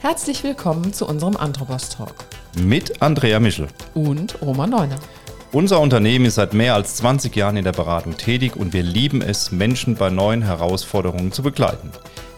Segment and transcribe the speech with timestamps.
[0.00, 2.14] Herzlich willkommen zu unserem Anthropos Talk.
[2.56, 3.66] Mit Andrea Michel.
[3.94, 4.94] Und Roman Neuner.
[5.50, 9.22] Unser Unternehmen ist seit mehr als 20 Jahren in der Beratung tätig und wir lieben
[9.22, 11.90] es, Menschen bei neuen Herausforderungen zu begleiten.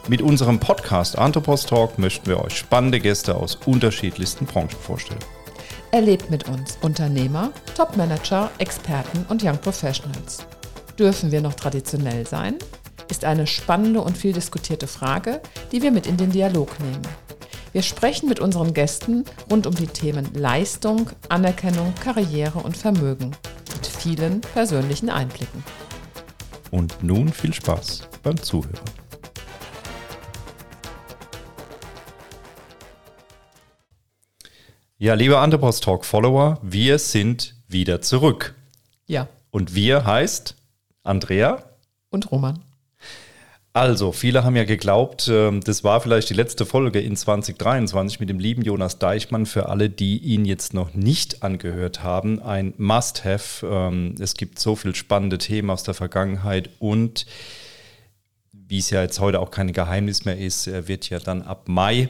[0.09, 5.21] Mit unserem Podcast Anthropos Talk möchten wir euch spannende Gäste aus unterschiedlichsten Branchen vorstellen.
[5.91, 10.47] Erlebt mit uns Unternehmer, Topmanager, Experten und Young Professionals.
[10.99, 12.57] Dürfen wir noch traditionell sein?
[13.11, 15.43] Ist eine spannende und viel diskutierte Frage,
[15.73, 17.03] die wir mit in den Dialog nehmen.
[17.73, 23.31] Wir sprechen mit unseren Gästen rund um die Themen Leistung, Anerkennung, Karriere und Vermögen
[23.73, 25.63] mit vielen persönlichen Einblicken.
[26.73, 28.81] Und nun viel Spaß beim Zuhören.
[34.99, 38.55] Ja, liebe Anthropos Talk Follower, wir sind wieder zurück.
[39.07, 39.29] Ja.
[39.51, 40.57] Und wir heißt
[41.05, 41.65] Andrea
[42.11, 42.65] und Roman.
[43.73, 48.29] Also, viele haben ja geglaubt, ähm, das war vielleicht die letzte Folge in 2023 mit
[48.29, 49.47] dem lieben Jonas Deichmann.
[49.47, 53.65] Für alle, die ihn jetzt noch nicht angehört haben, ein Must-Have.
[53.65, 57.27] Ähm, es gibt so viele spannende Themen aus der Vergangenheit und
[58.53, 62.09] wie es ja jetzt heute auch kein Geheimnis mehr ist, wird ja dann ab Mai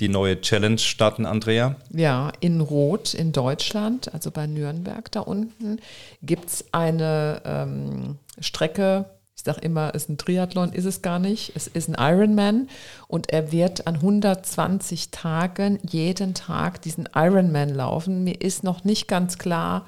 [0.00, 1.76] die neue Challenge starten, Andrea?
[1.90, 5.78] Ja, in Rot in Deutschland, also bei Nürnberg da unten,
[6.22, 9.06] gibt es eine ähm, Strecke,
[9.44, 11.52] sage immer, es ist ein Triathlon, ist es gar nicht.
[11.54, 12.68] Es ist ein Ironman
[13.08, 18.24] und er wird an 120 Tagen jeden Tag diesen Ironman laufen.
[18.24, 19.86] Mir ist noch nicht ganz klar,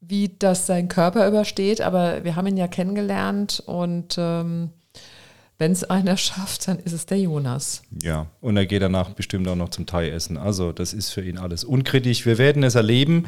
[0.00, 4.70] wie das sein Körper übersteht, aber wir haben ihn ja kennengelernt und ähm,
[5.58, 7.82] wenn es einer schafft, dann ist es der Jonas.
[8.02, 10.36] Ja, und er geht danach bestimmt auch noch zum Thai essen.
[10.38, 12.24] Also das ist für ihn alles unkritisch.
[12.24, 13.26] Wir werden es erleben.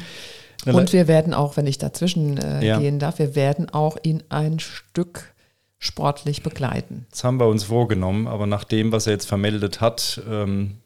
[0.65, 2.79] Und wir werden auch, wenn ich dazwischen äh, ja.
[2.79, 5.33] gehen darf, wir werden auch ihn ein Stück
[5.77, 7.05] sportlich begleiten.
[7.11, 10.77] Das haben wir uns vorgenommen, aber nach dem, was er jetzt vermeldet hat, ähm,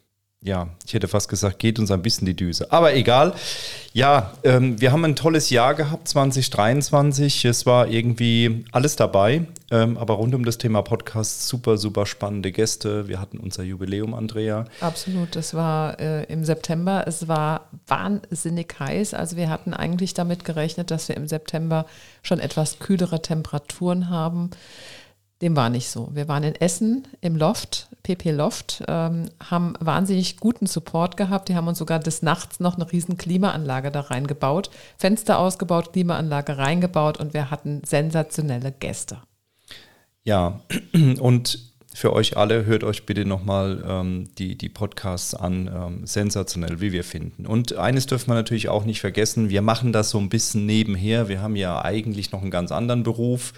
[0.44, 2.70] ja, ich hätte fast gesagt, geht uns ein bisschen die Düse.
[2.70, 3.32] Aber egal.
[3.94, 7.46] Ja, ähm, wir haben ein tolles Jahr gehabt, 2023.
[7.46, 9.46] Es war irgendwie alles dabei.
[9.70, 13.08] Ähm, aber rund um das Thema Podcast super, super spannende Gäste.
[13.08, 14.66] Wir hatten unser Jubiläum, Andrea.
[14.82, 17.04] Absolut, das war äh, im September.
[17.06, 19.14] Es war wahnsinnig heiß.
[19.14, 21.86] Also wir hatten eigentlich damit gerechnet, dass wir im September
[22.22, 24.50] schon etwas kühlere Temperaturen haben.
[25.42, 26.10] Dem war nicht so.
[26.12, 31.48] Wir waren in Essen im Loft, PP Loft, ähm, haben wahnsinnig guten Support gehabt.
[31.48, 36.56] Die haben uns sogar des Nachts noch eine riesen Klimaanlage da reingebaut, Fenster ausgebaut, Klimaanlage
[36.56, 39.18] reingebaut und wir hatten sensationelle Gäste.
[40.22, 40.60] Ja,
[41.20, 41.58] und
[41.92, 45.68] für euch alle, hört euch bitte nochmal ähm, die, die Podcasts an.
[45.72, 47.46] Ähm, sensationell, wie wir finden.
[47.46, 51.28] Und eines dürfen wir natürlich auch nicht vergessen, wir machen das so ein bisschen nebenher.
[51.28, 53.52] Wir haben ja eigentlich noch einen ganz anderen Beruf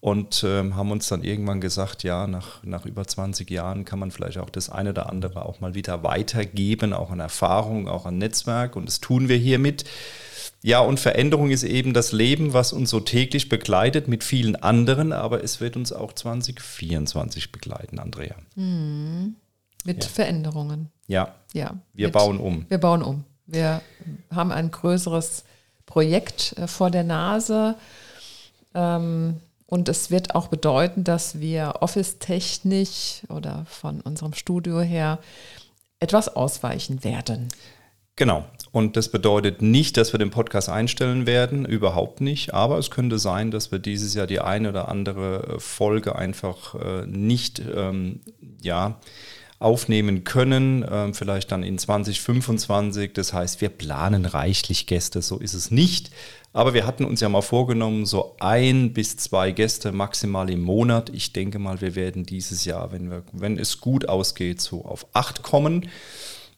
[0.00, 4.10] und ähm, haben uns dann irgendwann gesagt, ja, nach, nach über 20 Jahren kann man
[4.10, 8.18] vielleicht auch das eine oder andere auch mal wieder weitergeben, auch an Erfahrung, auch an
[8.18, 9.84] Netzwerk und das tun wir hiermit.
[10.62, 15.12] Ja, und Veränderung ist eben das Leben, was uns so täglich begleitet mit vielen anderen,
[15.12, 18.34] aber es wird uns auch 2024 begleiten, Andrea.
[18.56, 19.36] Mhm.
[19.84, 20.10] Mit ja.
[20.10, 20.90] Veränderungen.
[21.06, 21.34] Ja.
[21.52, 21.74] ja.
[21.92, 22.66] Wir mit, bauen um.
[22.68, 23.24] Wir bauen um.
[23.46, 23.80] Wir
[24.34, 25.44] haben ein größeres
[25.86, 27.76] Projekt äh, vor der Nase.
[28.74, 29.36] Ähm,
[29.66, 35.18] und es wird auch bedeuten, dass wir Office-technisch oder von unserem Studio her
[35.98, 37.48] etwas ausweichen werden.
[38.14, 38.46] Genau.
[38.72, 42.54] Und das bedeutet nicht, dass wir den Podcast einstellen werden, überhaupt nicht.
[42.54, 47.06] Aber es könnte sein, dass wir dieses Jahr die eine oder andere Folge einfach äh,
[47.06, 48.20] nicht, ähm,
[48.62, 48.98] ja,
[49.58, 53.12] aufnehmen können, äh, vielleicht dann in 2025.
[53.14, 56.10] Das heißt, wir planen reichlich Gäste, so ist es nicht.
[56.52, 61.10] Aber wir hatten uns ja mal vorgenommen, so ein bis zwei Gäste maximal im Monat.
[61.10, 65.06] Ich denke mal, wir werden dieses Jahr, wenn, wir, wenn es gut ausgeht, so auf
[65.12, 65.88] acht kommen.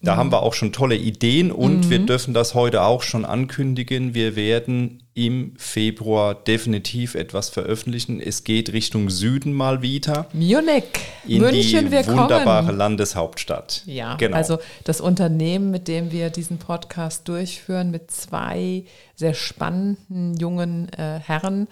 [0.00, 0.18] Da mhm.
[0.18, 1.90] haben wir auch schon tolle Ideen und mhm.
[1.90, 4.14] wir dürfen das heute auch schon ankündigen.
[4.14, 8.20] Wir werden im Februar definitiv etwas veröffentlichen.
[8.20, 10.28] Es geht Richtung Süden mal wieder.
[10.32, 10.84] Munich,
[11.26, 12.78] in München, die wunderbare kommen.
[12.78, 13.82] Landeshauptstadt.
[13.86, 14.36] Ja, genau.
[14.36, 18.84] also das Unternehmen, mit dem wir diesen Podcast durchführen, mit zwei
[19.16, 21.66] sehr spannenden jungen äh, Herren,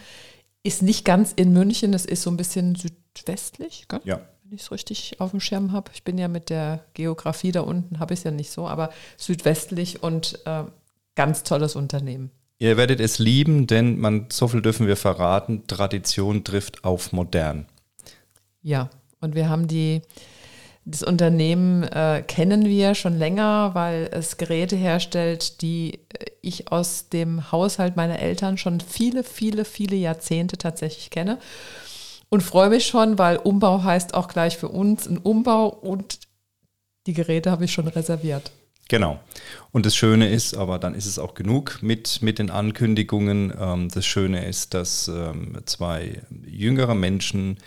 [0.65, 1.95] ist nicht ganz in München.
[1.95, 3.87] Es ist so ein bisschen südwestlich.
[3.89, 4.01] Gell?
[4.03, 5.91] Ja wenn ich es richtig auf dem Schirm habe.
[5.93, 8.91] Ich bin ja mit der Geografie da unten, habe ich es ja nicht so, aber
[9.17, 10.65] südwestlich und äh,
[11.17, 12.31] ganz tolles Unternehmen.
[12.59, 17.67] Ihr werdet es lieben, denn man, so viel dürfen wir verraten, Tradition trifft auf modern.
[18.63, 18.89] Ja,
[19.21, 20.03] und wir haben die,
[20.85, 27.09] das Unternehmen äh, kennen wir schon länger, weil es Geräte herstellt, die äh, ich aus
[27.09, 31.39] dem Haushalt meiner Eltern schon viele, viele, viele Jahrzehnte tatsächlich kenne
[32.29, 36.19] und freue mich schon, weil Umbau heißt auch gleich für uns ein Umbau und
[37.07, 38.51] Die Geräte habe ich schon reserviert.
[38.89, 39.21] Genau.
[39.73, 43.53] Und das Schöne ist, aber dann ist es auch genug mit, mit den Ankündigungen.
[43.59, 47.59] Ähm, das Schöne ist, dass ähm, zwei jüngere Menschen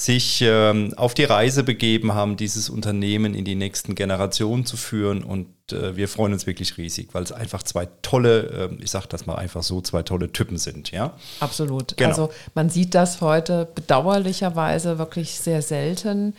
[0.00, 5.24] sich ähm, auf die Reise begeben haben, dieses Unternehmen in die nächsten Generationen zu führen.
[5.24, 9.06] Und äh, wir freuen uns wirklich riesig, weil es einfach zwei tolle, äh, ich sage
[9.08, 10.92] das mal einfach so, zwei tolle Typen sind.
[10.92, 11.14] Ja?
[11.40, 11.96] Absolut.
[11.96, 12.10] Genau.
[12.10, 16.34] Also man sieht das heute bedauerlicherweise wirklich sehr selten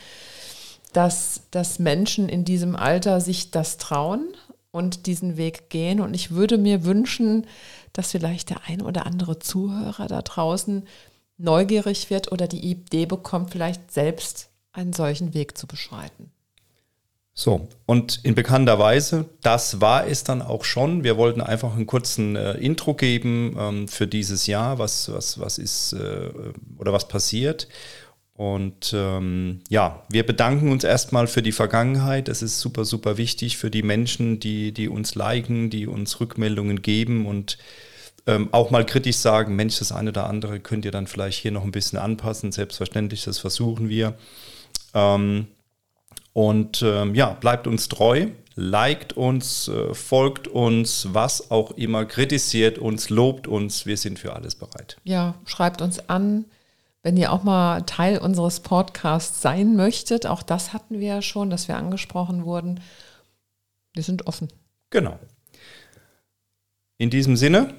[0.93, 4.25] dass, dass Menschen in diesem Alter sich das trauen
[4.71, 5.99] und diesen Weg gehen.
[5.99, 7.45] Und ich würde mir wünschen,
[7.93, 10.87] dass vielleicht der ein oder andere Zuhörer da draußen
[11.39, 16.31] neugierig wird oder die Idee bekommt, vielleicht selbst einen solchen Weg zu beschreiten.
[17.33, 21.05] So, und in bekannter Weise, das war es dann auch schon.
[21.05, 25.57] Wir wollten einfach einen kurzen äh, Intro geben ähm, für dieses Jahr, was, was, was
[25.57, 26.31] ist äh,
[26.77, 27.69] oder was passiert.
[28.33, 32.27] Und ähm, ja, wir bedanken uns erstmal für die Vergangenheit.
[32.27, 36.81] Es ist super, super wichtig für die Menschen, die, die uns liken, die uns Rückmeldungen
[36.81, 37.57] geben und
[38.27, 41.51] ähm, auch mal kritisch sagen, Mensch, das eine oder andere könnt ihr dann vielleicht hier
[41.51, 42.51] noch ein bisschen anpassen.
[42.51, 44.15] Selbstverständlich, das versuchen wir.
[44.93, 45.47] Ähm,
[46.33, 52.77] und ähm, ja, bleibt uns treu, liked uns, äh, folgt uns, was auch immer, kritisiert
[52.77, 53.85] uns, lobt uns.
[53.85, 54.97] Wir sind für alles bereit.
[55.03, 56.45] Ja, schreibt uns an
[57.01, 61.49] wenn ihr auch mal Teil unseres Podcasts sein möchtet, auch das hatten wir ja schon,
[61.49, 62.81] dass wir angesprochen wurden.
[63.93, 64.49] Wir sind offen.
[64.89, 65.17] Genau.
[66.97, 67.73] In diesem Sinne.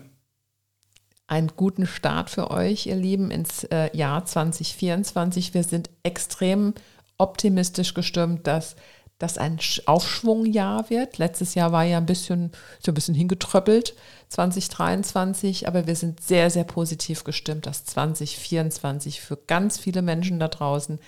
[1.30, 5.54] Einen guten Start für euch, ihr Lieben, ins äh, Jahr 2024.
[5.54, 6.74] Wir sind extrem
[7.18, 8.74] optimistisch gestimmt, dass
[9.18, 11.18] das ein Aufschwungjahr wird.
[11.18, 12.50] Letztes Jahr war ja ein bisschen,
[12.84, 13.94] so ein bisschen hingetröppelt,
[14.26, 20.48] 2023, aber wir sind sehr, sehr positiv gestimmt, dass 2024 für ganz viele Menschen da
[20.48, 20.98] draußen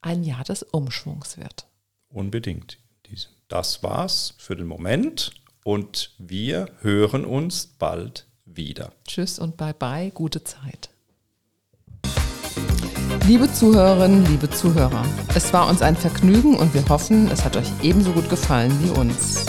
[0.00, 1.66] ein Jahr des Umschwungs wird.
[2.08, 2.78] Unbedingt.
[3.48, 5.32] Das war's für den Moment
[5.64, 8.92] und wir hören uns bald wieder.
[9.06, 10.90] Tschüss und bye bye, gute Zeit.
[13.26, 15.04] Liebe Zuhörerinnen, liebe Zuhörer,
[15.34, 18.90] es war uns ein Vergnügen und wir hoffen, es hat euch ebenso gut gefallen wie
[18.90, 19.44] uns.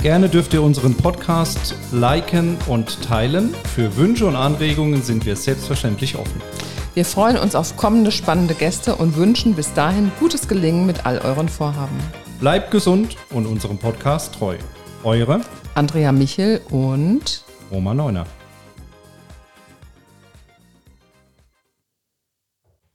[0.00, 3.52] Gerne dürft ihr unseren Podcast liken und teilen.
[3.74, 6.40] Für Wünsche und Anregungen sind wir selbstverständlich offen.
[6.94, 11.18] Wir freuen uns auf kommende spannende Gäste und wünschen bis dahin gutes Gelingen mit all
[11.18, 11.98] euren Vorhaben.
[12.38, 14.56] Bleibt gesund und unserem Podcast treu.
[15.02, 15.40] Eure
[15.74, 18.45] Andrea Michel und Roman Neuner.